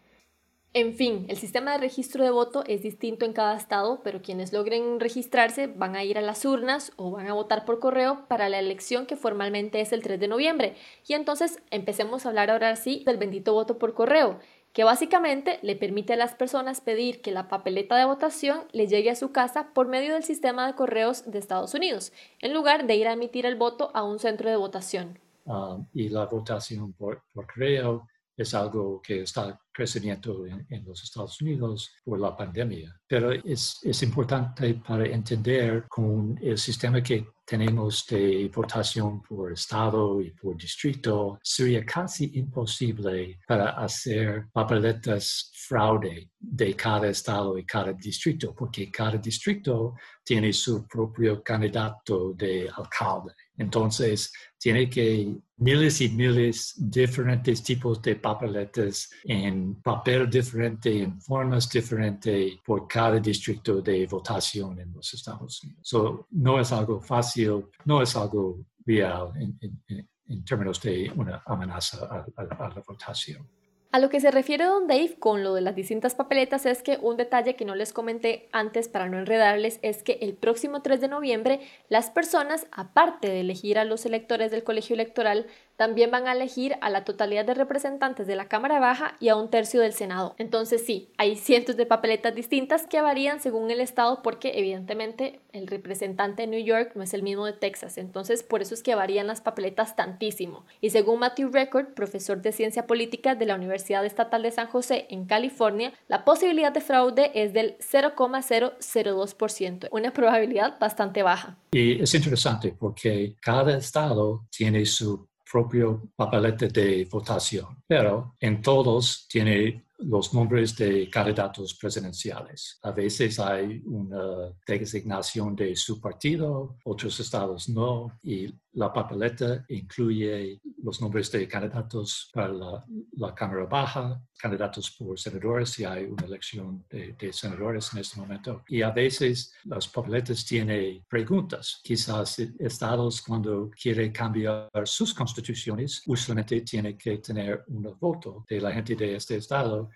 En 0.74 0.94
fin, 0.94 1.24
el 1.28 1.38
sistema 1.38 1.72
de 1.72 1.78
registro 1.78 2.22
de 2.22 2.30
voto 2.30 2.62
es 2.66 2.82
distinto 2.82 3.24
en 3.24 3.32
cada 3.32 3.56
estado, 3.56 4.00
pero 4.04 4.20
quienes 4.20 4.52
logren 4.52 5.00
registrarse 5.00 5.66
van 5.66 5.96
a 5.96 6.04
ir 6.04 6.18
a 6.18 6.22
las 6.22 6.44
urnas 6.44 6.92
o 6.96 7.10
van 7.10 7.26
a 7.26 7.32
votar 7.32 7.64
por 7.64 7.78
correo 7.78 8.26
para 8.28 8.50
la 8.50 8.58
elección 8.58 9.06
que 9.06 9.16
formalmente 9.16 9.80
es 9.80 9.92
el 9.92 10.02
3 10.02 10.20
de 10.20 10.28
noviembre. 10.28 10.76
Y 11.06 11.14
entonces 11.14 11.62
empecemos 11.70 12.26
a 12.26 12.28
hablar 12.28 12.50
ahora 12.50 12.76
sí 12.76 13.02
del 13.06 13.16
bendito 13.16 13.54
voto 13.54 13.78
por 13.78 13.94
correo, 13.94 14.40
que 14.74 14.84
básicamente 14.84 15.58
le 15.62 15.74
permite 15.74 16.12
a 16.12 16.16
las 16.16 16.34
personas 16.34 16.82
pedir 16.82 17.22
que 17.22 17.32
la 17.32 17.48
papeleta 17.48 17.96
de 17.96 18.04
votación 18.04 18.66
le 18.72 18.86
llegue 18.86 19.10
a 19.10 19.16
su 19.16 19.32
casa 19.32 19.70
por 19.72 19.88
medio 19.88 20.12
del 20.12 20.22
sistema 20.22 20.66
de 20.66 20.74
correos 20.74 21.30
de 21.30 21.38
Estados 21.38 21.72
Unidos, 21.72 22.12
en 22.40 22.52
lugar 22.52 22.86
de 22.86 22.94
ir 22.94 23.08
a 23.08 23.14
emitir 23.14 23.46
el 23.46 23.56
voto 23.56 23.90
a 23.94 24.04
un 24.04 24.18
centro 24.18 24.50
de 24.50 24.56
votación. 24.56 25.18
Ah, 25.46 25.78
y 25.94 26.10
la 26.10 26.26
votación 26.26 26.92
por 26.92 27.22
correo 27.34 28.06
es 28.38 28.54
algo 28.54 29.02
que 29.02 29.22
está 29.22 29.60
creciendo 29.72 30.46
en, 30.46 30.84
los 30.84 31.02
Estados 31.02 31.40
Unidos 31.40 31.90
por 32.04 32.20
la 32.20 32.36
pandemia. 32.36 32.96
Pero 33.06 33.32
es, 33.32 33.78
es, 33.82 34.02
importante 34.02 34.74
para 34.74 35.06
entender 35.06 35.86
con 35.88 36.38
el 36.40 36.56
sistema 36.56 37.02
que 37.02 37.26
tenemos 37.44 38.04
de 38.06 38.50
votación 38.54 39.22
por 39.22 39.52
estado 39.52 40.20
y 40.20 40.30
por 40.32 40.56
distrito, 40.56 41.38
sería 41.42 41.84
casi 41.84 42.30
imposible 42.34 43.38
para 43.46 43.70
hacer 43.70 44.48
papeletas 44.52 45.50
fraude 45.66 46.30
de 46.38 46.74
cada 46.74 47.08
estado 47.08 47.56
y 47.56 47.64
cada 47.64 47.92
distrito, 47.94 48.54
porque 48.54 48.90
cada 48.90 49.16
distrito 49.16 49.94
tiene 50.22 50.52
su 50.52 50.86
propio 50.86 51.42
candidato 51.42 52.34
de 52.34 52.68
alcalde. 52.68 53.32
Entonces, 53.58 54.32
tiene 54.56 54.88
que 54.88 55.36
miles 55.56 56.00
y 56.00 56.08
miles 56.10 56.74
diferentes 56.76 57.62
tipos 57.62 58.00
de 58.00 58.16
papeletas 58.16 59.10
en 59.24 59.82
papel 59.82 60.30
diferente, 60.30 61.02
en 61.02 61.20
formas 61.20 61.68
diferentes 61.68 62.56
por 62.64 62.86
cada 62.86 63.18
distrito 63.18 63.82
de 63.82 64.06
votación 64.06 64.78
en 64.80 64.92
los 64.92 65.12
Estados 65.12 65.62
Unidos. 65.62 65.80
So, 65.82 66.26
no 66.30 66.60
es 66.60 66.72
algo 66.72 67.00
fácil, 67.00 67.66
no 67.84 68.00
es 68.00 68.14
algo 68.16 68.64
real 68.86 69.32
en, 69.36 70.44
términos 70.44 70.80
de 70.82 71.10
una 71.16 71.42
amenaza 71.46 72.24
a 72.36 72.42
la 72.44 72.82
votación. 72.86 73.57
A 73.90 74.00
lo 74.00 74.10
que 74.10 74.20
se 74.20 74.30
refiere 74.30 74.66
Don 74.66 74.86
Dave 74.86 75.16
con 75.18 75.42
lo 75.42 75.54
de 75.54 75.62
las 75.62 75.74
distintas 75.74 76.14
papeletas 76.14 76.66
es 76.66 76.82
que 76.82 76.98
un 77.00 77.16
detalle 77.16 77.56
que 77.56 77.64
no 77.64 77.74
les 77.74 77.94
comenté 77.94 78.50
antes 78.52 78.86
para 78.86 79.08
no 79.08 79.18
enredarles 79.18 79.78
es 79.80 80.02
que 80.02 80.18
el 80.20 80.34
próximo 80.34 80.82
3 80.82 81.00
de 81.00 81.08
noviembre 81.08 81.60
las 81.88 82.10
personas, 82.10 82.66
aparte 82.70 83.28
de 83.28 83.40
elegir 83.40 83.78
a 83.78 83.86
los 83.86 84.04
electores 84.04 84.50
del 84.50 84.62
colegio 84.62 84.92
electoral, 84.92 85.46
también 85.78 86.10
van 86.10 86.26
a 86.26 86.32
elegir 86.32 86.76
a 86.80 86.90
la 86.90 87.04
totalidad 87.04 87.44
de 87.44 87.54
representantes 87.54 88.26
de 88.26 88.34
la 88.34 88.48
Cámara 88.48 88.80
Baja 88.80 89.14
y 89.20 89.28
a 89.28 89.36
un 89.36 89.48
tercio 89.48 89.80
del 89.80 89.92
Senado. 89.92 90.34
Entonces 90.36 90.84
sí, 90.84 91.08
hay 91.18 91.36
cientos 91.36 91.76
de 91.76 91.86
papeletas 91.86 92.34
distintas 92.34 92.88
que 92.88 93.00
varían 93.00 93.40
según 93.40 93.70
el 93.70 93.78
estado 93.78 94.20
porque 94.24 94.58
evidentemente 94.58 95.38
el 95.52 95.68
representante 95.68 96.42
de 96.42 96.48
New 96.48 96.64
York 96.64 96.90
no 96.96 97.04
es 97.04 97.14
el 97.14 97.22
mismo 97.22 97.46
de 97.46 97.52
Texas, 97.52 97.96
entonces 97.96 98.42
por 98.42 98.60
eso 98.60 98.74
es 98.74 98.82
que 98.82 98.96
varían 98.96 99.28
las 99.28 99.40
papeletas 99.40 99.94
tantísimo. 99.94 100.66
Y 100.80 100.90
según 100.90 101.20
Matthew 101.20 101.50
Record, 101.52 101.94
profesor 101.94 102.42
de 102.42 102.50
ciencia 102.50 102.88
política 102.88 103.36
de 103.36 103.46
la 103.46 103.54
Universidad 103.54 104.04
Estatal 104.04 104.42
de 104.42 104.50
San 104.50 104.66
José 104.66 105.06
en 105.10 105.26
California, 105.26 105.92
la 106.08 106.24
posibilidad 106.24 106.72
de 106.72 106.80
fraude 106.80 107.30
es 107.34 107.52
del 107.52 107.78
0,002%, 107.78 109.86
una 109.92 110.12
probabilidad 110.12 110.76
bastante 110.80 111.22
baja. 111.22 111.56
Y 111.70 112.02
es 112.02 112.12
interesante 112.14 112.74
porque 112.76 113.36
cada 113.40 113.76
estado 113.76 114.44
tiene 114.50 114.84
su 114.84 115.27
propio 115.50 116.10
papelete 116.14 116.68
de 116.68 117.06
votación, 117.10 117.82
pero 117.86 118.36
en 118.40 118.60
todos 118.60 119.26
tiene 119.28 119.87
los 119.98 120.32
nombres 120.32 120.76
de 120.76 121.10
candidatos 121.10 121.74
presidenciales. 121.74 122.78
A 122.82 122.92
veces 122.92 123.38
hay 123.38 123.82
una 123.84 124.52
designación 124.66 125.56
de 125.56 125.74
su 125.74 126.00
partido, 126.00 126.76
otros 126.84 127.18
estados 127.20 127.68
no, 127.68 128.18
y 128.22 128.54
la 128.78 128.92
papeleta 128.92 129.64
incluye 129.68 130.60
los 130.82 131.00
nombres 131.00 131.32
de 131.32 131.48
candidatos 131.48 132.30
para 132.32 132.48
la, 132.48 133.34
Cámara 133.34 133.66
Baja, 133.66 134.22
candidatos 134.38 134.90
por 134.92 135.18
senadores, 135.18 135.70
si 135.70 135.84
hay 135.84 136.04
una 136.04 136.24
elección 136.24 136.84
de, 136.88 137.32
senadores 137.32 137.92
en 137.92 137.98
este 138.00 138.20
momento. 138.20 138.62
Y 138.68 138.82
a 138.82 138.90
veces 138.90 139.52
las 139.64 139.88
papeletas 139.88 140.44
tienen 140.44 141.04
preguntas. 141.08 141.80
Quizás 141.82 142.38
estados 142.38 143.20
cuando 143.20 143.70
quieren 143.70 144.12
cambiar 144.12 144.68
sus 144.84 145.12
constituciones, 145.12 146.02
usualmente 146.06 146.60
tienen 146.60 146.96
que 146.96 147.18
tener 147.18 147.64
un 147.68 147.96
voto 147.98 148.44
de 148.48 148.60
la 148.60 148.72
gente 148.72 148.94
de 148.94 149.16
este 149.16 149.36
estado 149.36 149.87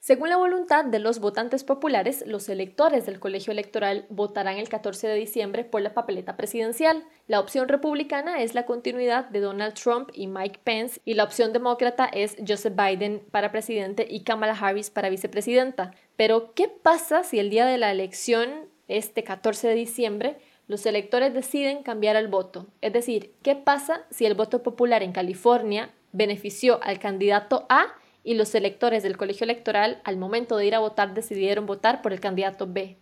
según 0.00 0.30
la 0.30 0.38
voluntad 0.38 0.86
de 0.86 0.98
los 0.98 1.20
votantes 1.20 1.62
populares, 1.62 2.24
los 2.26 2.48
electores 2.48 3.04
del 3.04 3.20
colegio 3.20 3.52
electoral 3.52 4.06
votarán 4.08 4.56
el 4.56 4.70
14 4.70 5.06
de 5.06 5.14
diciembre 5.14 5.62
por 5.62 5.82
la 5.82 5.92
papeleta 5.92 6.38
presidencial. 6.38 7.04
La 7.26 7.38
opción 7.38 7.68
republicana 7.68 8.40
es 8.40 8.54
la 8.54 8.64
continuidad 8.64 9.26
de 9.28 9.40
Donald 9.40 9.74
Trump 9.74 10.08
y 10.14 10.26
Mike 10.26 10.60
Pence 10.64 11.02
y 11.04 11.12
la 11.12 11.24
opción 11.24 11.52
demócrata 11.52 12.06
es 12.06 12.38
Joseph 12.48 12.74
Biden 12.74 13.22
para 13.30 13.52
presidente 13.52 14.06
y 14.08 14.24
Kamala 14.24 14.54
Harris 14.58 14.88
para 14.88 15.10
vicepresidenta. 15.10 15.90
Pero, 16.16 16.54
¿qué 16.54 16.68
pasa 16.68 17.22
si 17.22 17.38
el 17.38 17.50
día 17.50 17.66
de 17.66 17.76
la 17.76 17.90
elección, 17.90 18.70
este 18.88 19.22
14 19.22 19.68
de 19.68 19.74
diciembre, 19.74 20.38
los 20.66 20.86
electores 20.86 21.34
deciden 21.34 21.82
cambiar 21.82 22.16
el 22.16 22.28
voto? 22.28 22.68
Es 22.80 22.94
decir, 22.94 23.34
¿qué 23.42 23.54
pasa 23.54 24.06
si 24.08 24.24
el 24.24 24.32
voto 24.32 24.62
popular 24.62 25.02
en 25.02 25.12
California 25.12 25.90
benefició 26.12 26.82
al 26.82 26.98
candidato 26.98 27.66
A 27.68 27.94
y 28.30 28.34
los 28.34 28.54
electores 28.54 29.02
del 29.02 29.16
colegio 29.16 29.42
electoral 29.42 30.00
al 30.04 30.16
momento 30.16 30.56
de 30.56 30.64
ir 30.64 30.76
a 30.76 30.78
votar 30.78 31.14
decidieron 31.14 31.66
votar 31.66 32.00
por 32.00 32.12
el 32.12 32.20
candidato 32.20 32.64
B. 32.64 32.96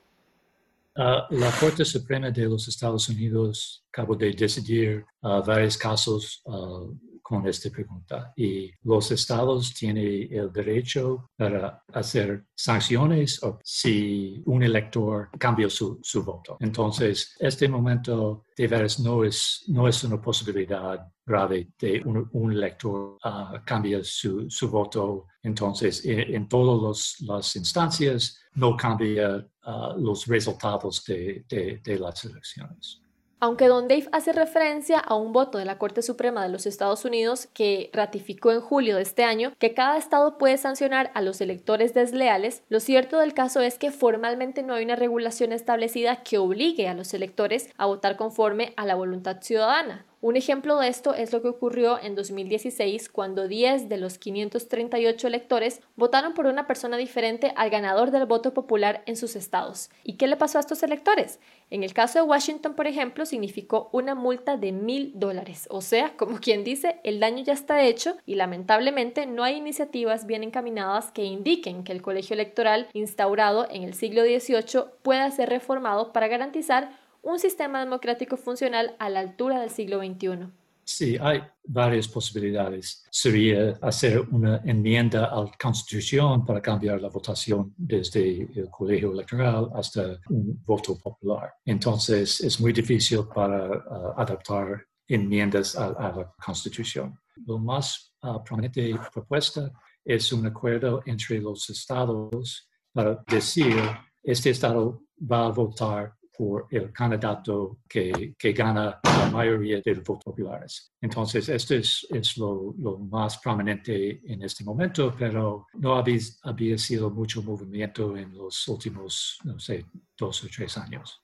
Ah, 0.97 1.27
la 1.29 1.51
Corte 1.61 1.85
Suprema 1.85 2.31
de 2.31 2.47
los 2.47 2.67
Estados 2.67 3.11
Unidos 3.11 3.85
acabó 3.91 4.17
de 4.17 4.33
decidir 4.33 5.05
uh, 5.21 5.43
varios 5.45 5.77
casos 5.77 6.43
ah, 6.47 6.87
con 7.29 7.47
esta 7.47 7.69
pregunta. 7.69 8.33
Y 8.37 8.71
los 8.85 9.11
estados 9.11 9.75
tienen 9.75 10.29
el 10.31 10.51
derecho 10.51 11.31
para 11.37 11.85
hacer 11.93 12.47
sanciones 12.55 13.39
si 13.63 14.43
un 14.47 14.63
elector 14.63 15.29
cambia 15.39 15.69
su, 15.69 15.99
su 16.03 16.25
voto. 16.25 16.57
Entonces, 16.61 17.37
este 17.39 17.69
momento 17.69 18.45
de 18.57 18.67
veras 18.67 18.99
no 19.01 19.25
es, 19.25 19.65
no 19.69 19.87
es 19.87 20.03
una 20.05 20.21
posibilidad 20.21 21.07
grave 21.27 21.69
de 21.79 22.03
un, 22.05 22.53
elector 22.53 23.19
uh, 23.23 23.59
cambia 23.65 24.03
su, 24.03 24.49
su, 24.49 24.71
voto. 24.71 25.27
Entonces, 25.43 26.05
en, 26.07 26.35
en 26.35 26.49
todas 26.49 27.17
las 27.21 27.55
instancias 27.57 28.41
no 28.55 28.75
cambia 28.75 29.37
uh, 29.67 29.99
los 29.99 30.27
resultados 30.27 31.05
de, 31.05 31.45
de 31.49 31.99
las 31.99 32.25
elecciones. 32.25 33.03
Aunque 33.41 33.69
Don 33.69 33.87
Dave 33.87 34.09
hace 34.11 34.33
referencia 34.33 34.99
a 34.99 35.15
un 35.15 35.33
voto 35.33 35.59
de 35.59 35.65
la 35.65 35.79
Corte 35.79 36.03
Suprema 36.03 36.43
de 36.43 36.49
los 36.49 36.67
Estados 36.67 37.05
Unidos 37.05 37.49
que 37.55 37.89
ratificó 37.93 38.51
en 38.51 38.61
julio 38.61 38.97
de 38.97 39.03
este 39.03 39.23
año 39.23 39.53
que 39.61 39.75
cada 39.75 39.97
estado 39.97 40.39
puede 40.39 40.59
sancionar 40.59 41.13
a 41.15 41.23
los 41.23 41.41
electores 41.41 41.95
desleales, 41.95 42.65
lo 42.69 42.81
cierto 42.81 43.21
del 43.21 43.35
caso 43.35 43.61
es 43.61 43.79
que 43.79 43.93
formalmente 43.93 44.65
no 44.65 44.75
hay 44.75 44.85
una 44.85 44.97
regulación 44.97 45.53
establecida 45.53 46.25
que 46.25 46.39
obligue 46.39 46.89
a 46.89 46.95
los 46.95 47.15
electores 47.15 47.71
a 47.77 47.87
votar 47.87 48.17
conforme 48.17 48.73
a 48.77 48.85
la 48.85 48.97
voluntad 48.97 49.41
ciudadana 49.41 50.05
Un 50.21 50.37
ejemplo 50.37 50.77
de 50.81 50.89
esto 50.89 51.15
es 51.15 51.33
lo 51.33 51.43
que 51.43 51.49
ocurrió 51.49 51.97
en 52.03 52.17
2016 52.17 53.09
cuando 53.09 53.47
10 53.47 53.89
de 53.89 53.99
los 53.99 54.19
538 54.19 55.29
electores 55.29 55.81
votaron 55.95 56.35
por 56.35 56.47
una 56.47 56.67
persona 56.67 56.97
diferente 56.97 57.53
al 57.55 57.71
ganador 57.71 58.11
del 58.11 58.27
voto 58.27 58.53
popular 58.53 59.05
en 59.07 59.17
sus 59.17 59.37
estados. 59.37 59.91
¿Y 60.03 60.15
qué 60.15 60.27
le 60.27 60.37
pasó 60.37 60.59
a 60.59 60.63
estos 60.63 60.83
electores? 60.83 61.39
En 61.71 61.85
el 61.85 61.95
caso 61.95 62.19
de 62.19 62.25
Washington, 62.25 62.75
por 62.75 62.89
ejemplo, 62.89 63.27
significó 63.27 63.91
una 63.93 64.17
multa 64.17 64.57
de 64.57 64.73
mil 64.73 65.13
dólares. 65.15 65.69
O 65.71 65.83
sea, 65.83 66.17
como 66.17 66.41
quien 66.41 66.65
dice, 66.65 66.99
el 67.05 67.21
daño 67.21 67.45
ya 67.45 67.53
está 67.53 67.83
hecho 67.83 68.17
y 68.27 68.35
lamentablemente 68.35 69.25
no 69.27 69.45
hay 69.45 69.55
iniciativas 69.55 70.27
bien 70.27 70.43
encaminadas 70.43 71.13
que 71.13 71.23
indiquen 71.23 71.85
que 71.85 71.93
el 71.93 72.03
colegio 72.03 72.35
electoral 72.35 72.89
instaurado 72.93 73.69
en 73.71 73.85
el 73.85 73.95
siglo 73.95 74.23
XVIII 74.23 74.87
pueda 75.03 75.31
ser 75.31 75.49
reformado 75.49 76.13
para 76.13 76.27
garantizar 76.27 77.07
un 77.23 77.39
sistema 77.39 77.81
democrático 77.81 78.37
funcional 78.37 78.97
a 78.99 79.09
la 79.11 79.21
altura 79.21 79.61
del 79.61 79.71
siglo 79.71 79.99
XXI. 79.99 80.49
Sí, 80.85 81.19
hay 81.21 81.43
varias 81.65 82.09
posibilidades. 82.09 83.05
Sería 83.11 83.79
hacer 83.83 84.21
una 84.21 84.63
enmienda 84.65 85.27
a 85.27 85.43
la 85.43 85.53
Constitución 85.61 86.47
para 86.47 86.63
cambiar 86.63 86.99
la 87.03 87.11
votación 87.11 87.75
desde 87.77 88.49
el 88.59 88.71
colegio 88.71 89.13
electoral 89.13 89.69
hasta 89.75 90.19
un 90.31 90.63
voto 90.65 90.99
popular. 90.99 91.53
Entonces, 91.67 92.41
es 92.41 92.59
muy 92.59 92.73
difícil 92.73 93.27
para 93.35 93.69
uh, 93.69 94.15
adaptar 94.17 94.87
enmiendas 95.07 95.77
a, 95.77 95.91
la 95.91 96.35
Constitución. 96.43 97.19
Lo 97.47 97.59
más 97.59 98.15
uh, 98.23 98.43
prominente 98.43 98.95
propuesta 99.13 99.71
es 100.03 100.33
un 100.33 100.47
acuerdo 100.47 101.03
entre 101.05 101.39
los 101.39 101.69
estados 101.69 102.67
para 102.95 103.23
decir 103.27 103.77
este 104.23 104.51
estado 104.51 105.03
va 105.21 105.47
a 105.47 105.51
votar 105.51 106.15
por 106.39 106.69
el 106.71 106.93
candidato 106.93 107.81
que, 107.89 108.33
gana 108.55 109.01
la 109.03 109.31
mayoría 109.33 109.81
de 109.85 109.97
los 109.97 110.05
votos 110.05 110.23
populares. 110.23 110.93
Entonces, 111.01 111.49
esto 111.49 111.75
es, 111.75 112.37
lo, 112.37 112.75
más 113.11 113.39
prominente 113.39 114.21
en 114.25 114.43
este 114.43 114.63
momento, 114.63 115.17
pero 115.19 115.67
no 115.75 115.97
había, 115.97 116.21
había 116.45 116.79
sido 116.79 117.11
mucho 117.11 117.43
movimiento 117.43 118.17
en 118.17 118.39
los 118.39 118.69
últimos, 118.69 119.39
no 119.43 119.59
sé, 119.59 119.87
dos 120.17 120.45
o 120.45 120.47
tres 120.47 120.79
años. 120.79 121.21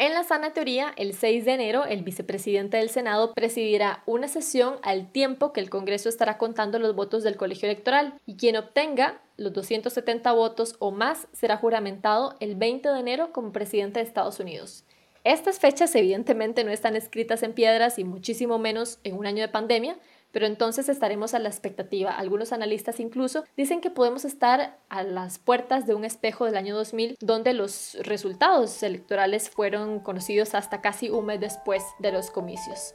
En 0.00 0.14
la 0.14 0.24
sana 0.24 0.54
teoría, 0.54 0.94
el 0.96 1.12
6 1.12 1.44
de 1.44 1.52
enero, 1.52 1.84
el 1.84 2.02
vicepresidente 2.02 2.78
del 2.78 2.88
Senado 2.88 3.34
presidirá 3.34 4.02
una 4.06 4.28
sesión 4.28 4.76
al 4.82 5.12
tiempo 5.12 5.52
que 5.52 5.60
el 5.60 5.68
Congreso 5.68 6.08
estará 6.08 6.38
contando 6.38 6.78
los 6.78 6.94
votos 6.94 7.22
del 7.22 7.36
colegio 7.36 7.68
electoral 7.68 8.14
y 8.24 8.38
quien 8.38 8.56
obtenga 8.56 9.20
los 9.36 9.52
270 9.52 10.32
votos 10.32 10.76
o 10.78 10.90
más 10.90 11.28
será 11.34 11.58
juramentado 11.58 12.34
el 12.40 12.54
20 12.54 12.88
de 12.88 12.98
enero 12.98 13.30
como 13.34 13.52
presidente 13.52 14.00
de 14.00 14.06
Estados 14.06 14.40
Unidos. 14.40 14.84
Estas 15.22 15.58
fechas 15.58 15.94
evidentemente 15.94 16.64
no 16.64 16.70
están 16.70 16.96
escritas 16.96 17.42
en 17.42 17.52
piedras 17.52 17.98
y 17.98 18.04
muchísimo 18.04 18.58
menos 18.58 19.00
en 19.04 19.18
un 19.18 19.26
año 19.26 19.42
de 19.42 19.48
pandemia, 19.48 19.98
pero 20.32 20.46
entonces 20.46 20.88
estaremos 20.88 21.34
a 21.34 21.38
la 21.38 21.48
expectativa. 21.48 22.10
Algunos 22.10 22.52
analistas 22.52 23.00
incluso 23.00 23.44
dicen 23.56 23.80
que 23.80 23.90
podemos 23.90 24.24
estar 24.24 24.78
a 24.88 25.02
las 25.02 25.38
puertas 25.38 25.86
de 25.86 25.94
un 25.94 26.04
espejo 26.04 26.44
del 26.44 26.56
año 26.56 26.74
2000 26.74 27.16
donde 27.20 27.52
los 27.52 27.96
resultados 28.02 28.82
electorales 28.82 29.50
fueron 29.50 30.00
conocidos 30.00 30.54
hasta 30.54 30.80
casi 30.80 31.10
un 31.10 31.26
mes 31.26 31.40
después 31.40 31.82
de 31.98 32.12
los 32.12 32.30
comicios. 32.30 32.94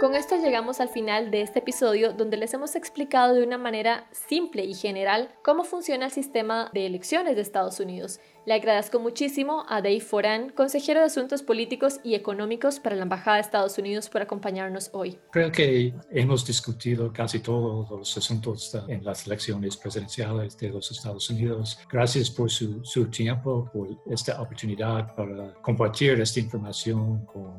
Con 0.00 0.14
esto 0.14 0.36
llegamos 0.36 0.78
al 0.78 0.88
final 0.88 1.32
de 1.32 1.42
este 1.42 1.58
episodio 1.58 2.12
donde 2.12 2.36
les 2.36 2.54
hemos 2.54 2.76
explicado 2.76 3.34
de 3.34 3.42
una 3.42 3.58
manera 3.58 4.06
simple 4.12 4.62
y 4.62 4.72
general 4.74 5.28
cómo 5.42 5.64
funciona 5.64 6.04
el 6.04 6.12
sistema 6.12 6.70
de 6.72 6.86
elecciones 6.86 7.34
de 7.34 7.42
Estados 7.42 7.80
Unidos. 7.80 8.20
Le 8.48 8.54
agradezco 8.54 8.98
muchísimo 8.98 9.66
a 9.68 9.82
Dave 9.82 10.00
Foran, 10.00 10.48
consejero 10.48 11.00
de 11.00 11.04
Asuntos 11.04 11.42
Políticos 11.42 12.00
y 12.02 12.14
Económicos 12.14 12.80
para 12.80 12.96
la 12.96 13.02
Embajada 13.02 13.36
de 13.36 13.42
Estados 13.42 13.76
Unidos, 13.76 14.08
por 14.08 14.22
acompañarnos 14.22 14.88
hoy. 14.94 15.18
Creo 15.32 15.52
que 15.52 15.92
hemos 16.10 16.46
discutido 16.46 17.12
casi 17.12 17.40
todos 17.40 17.90
los 17.90 18.16
asuntos 18.16 18.74
en 18.88 19.04
las 19.04 19.26
elecciones 19.26 19.76
presidenciales 19.76 20.56
de 20.56 20.70
los 20.70 20.90
Estados 20.90 21.28
Unidos. 21.28 21.78
Gracias 21.92 22.30
por 22.30 22.50
su, 22.50 22.80
tiempo, 23.10 23.68
por 23.70 23.88
esta 24.10 24.40
oportunidad 24.40 25.14
para 25.14 25.52
compartir 25.60 26.18
esta 26.18 26.40
información 26.40 27.26
con 27.26 27.52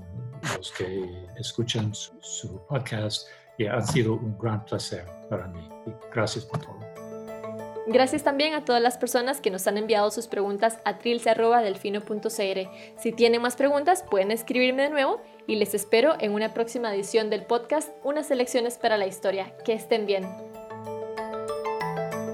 los 0.57 0.71
que 0.71 1.27
escuchan 1.37 1.93
su, 1.93 2.13
su 2.19 2.65
podcast. 2.67 3.27
Y 3.59 3.67
ha 3.67 3.79
sido 3.81 4.13
un 4.13 4.35
gran 4.39 4.65
placer 4.65 5.05
para 5.29 5.47
mí. 5.49 5.69
gracias 6.11 6.45
por 6.45 6.61
todo. 6.61 6.88
Gracias 7.91 8.21
también 8.21 8.53
a 8.53 8.63
todas 8.63 8.83
las 8.83 8.99
personas 8.99 9.41
que 9.41 9.49
nos 9.49 9.65
han 9.65 9.75
enviado 9.75 10.11
sus 10.11 10.27
preguntas 10.27 10.77
a 10.85 10.99
trilce.delfino.cr. 10.99 12.69
Si 12.99 13.11
tienen 13.11 13.41
más 13.41 13.55
preguntas, 13.55 14.05
pueden 14.07 14.29
escribirme 14.29 14.83
de 14.83 14.89
nuevo 14.91 15.23
y 15.47 15.55
les 15.55 15.73
espero 15.73 16.13
en 16.19 16.33
una 16.33 16.53
próxima 16.53 16.93
edición 16.93 17.31
del 17.31 17.45
podcast 17.45 17.89
Unas 18.03 18.29
elecciones 18.29 18.77
para 18.77 18.97
la 18.97 19.07
historia. 19.07 19.55
Que 19.65 19.73
estén 19.73 20.05
bien. 20.05 20.21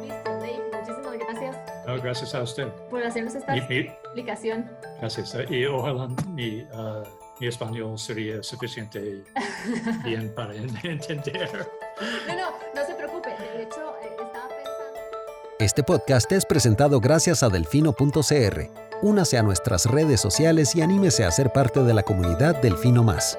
Listo, 0.01 0.29
Dave. 0.29 0.61
Muchísimas 0.73 1.19
gracias. 1.19 1.57
gracias 2.03 2.35
a 2.35 2.41
usted. 2.41 2.67
Por 2.89 3.01
hacernos 3.01 3.35
esta 3.35 3.55
explicación. 3.55 4.69
Gracias. 4.99 5.37
Y 5.49 5.65
ojalá 5.67 6.09
mi, 6.31 6.63
uh, 6.63 7.01
mi 7.39 7.47
español 7.47 7.97
sería 7.97 8.43
suficiente 8.43 9.23
bien 10.03 10.35
para 10.35 10.53
entender. 10.83 11.65
No, 12.27 12.35
no, 12.35 12.49
no 12.75 12.84
este 15.65 15.83
podcast 15.83 16.31
es 16.31 16.45
presentado 16.45 16.99
gracias 16.99 17.41
a 17.41 17.49
delfino.cr. 17.49 18.69
Únase 19.01 19.37
a 19.39 19.43
nuestras 19.43 19.85
redes 19.87 20.21
sociales 20.21 20.75
y 20.75 20.81
anímese 20.81 21.25
a 21.25 21.31
ser 21.31 21.51
parte 21.51 21.81
de 21.81 21.93
la 21.93 22.03
comunidad 22.03 22.61
Delfino 22.61 23.03
Más. 23.03 23.37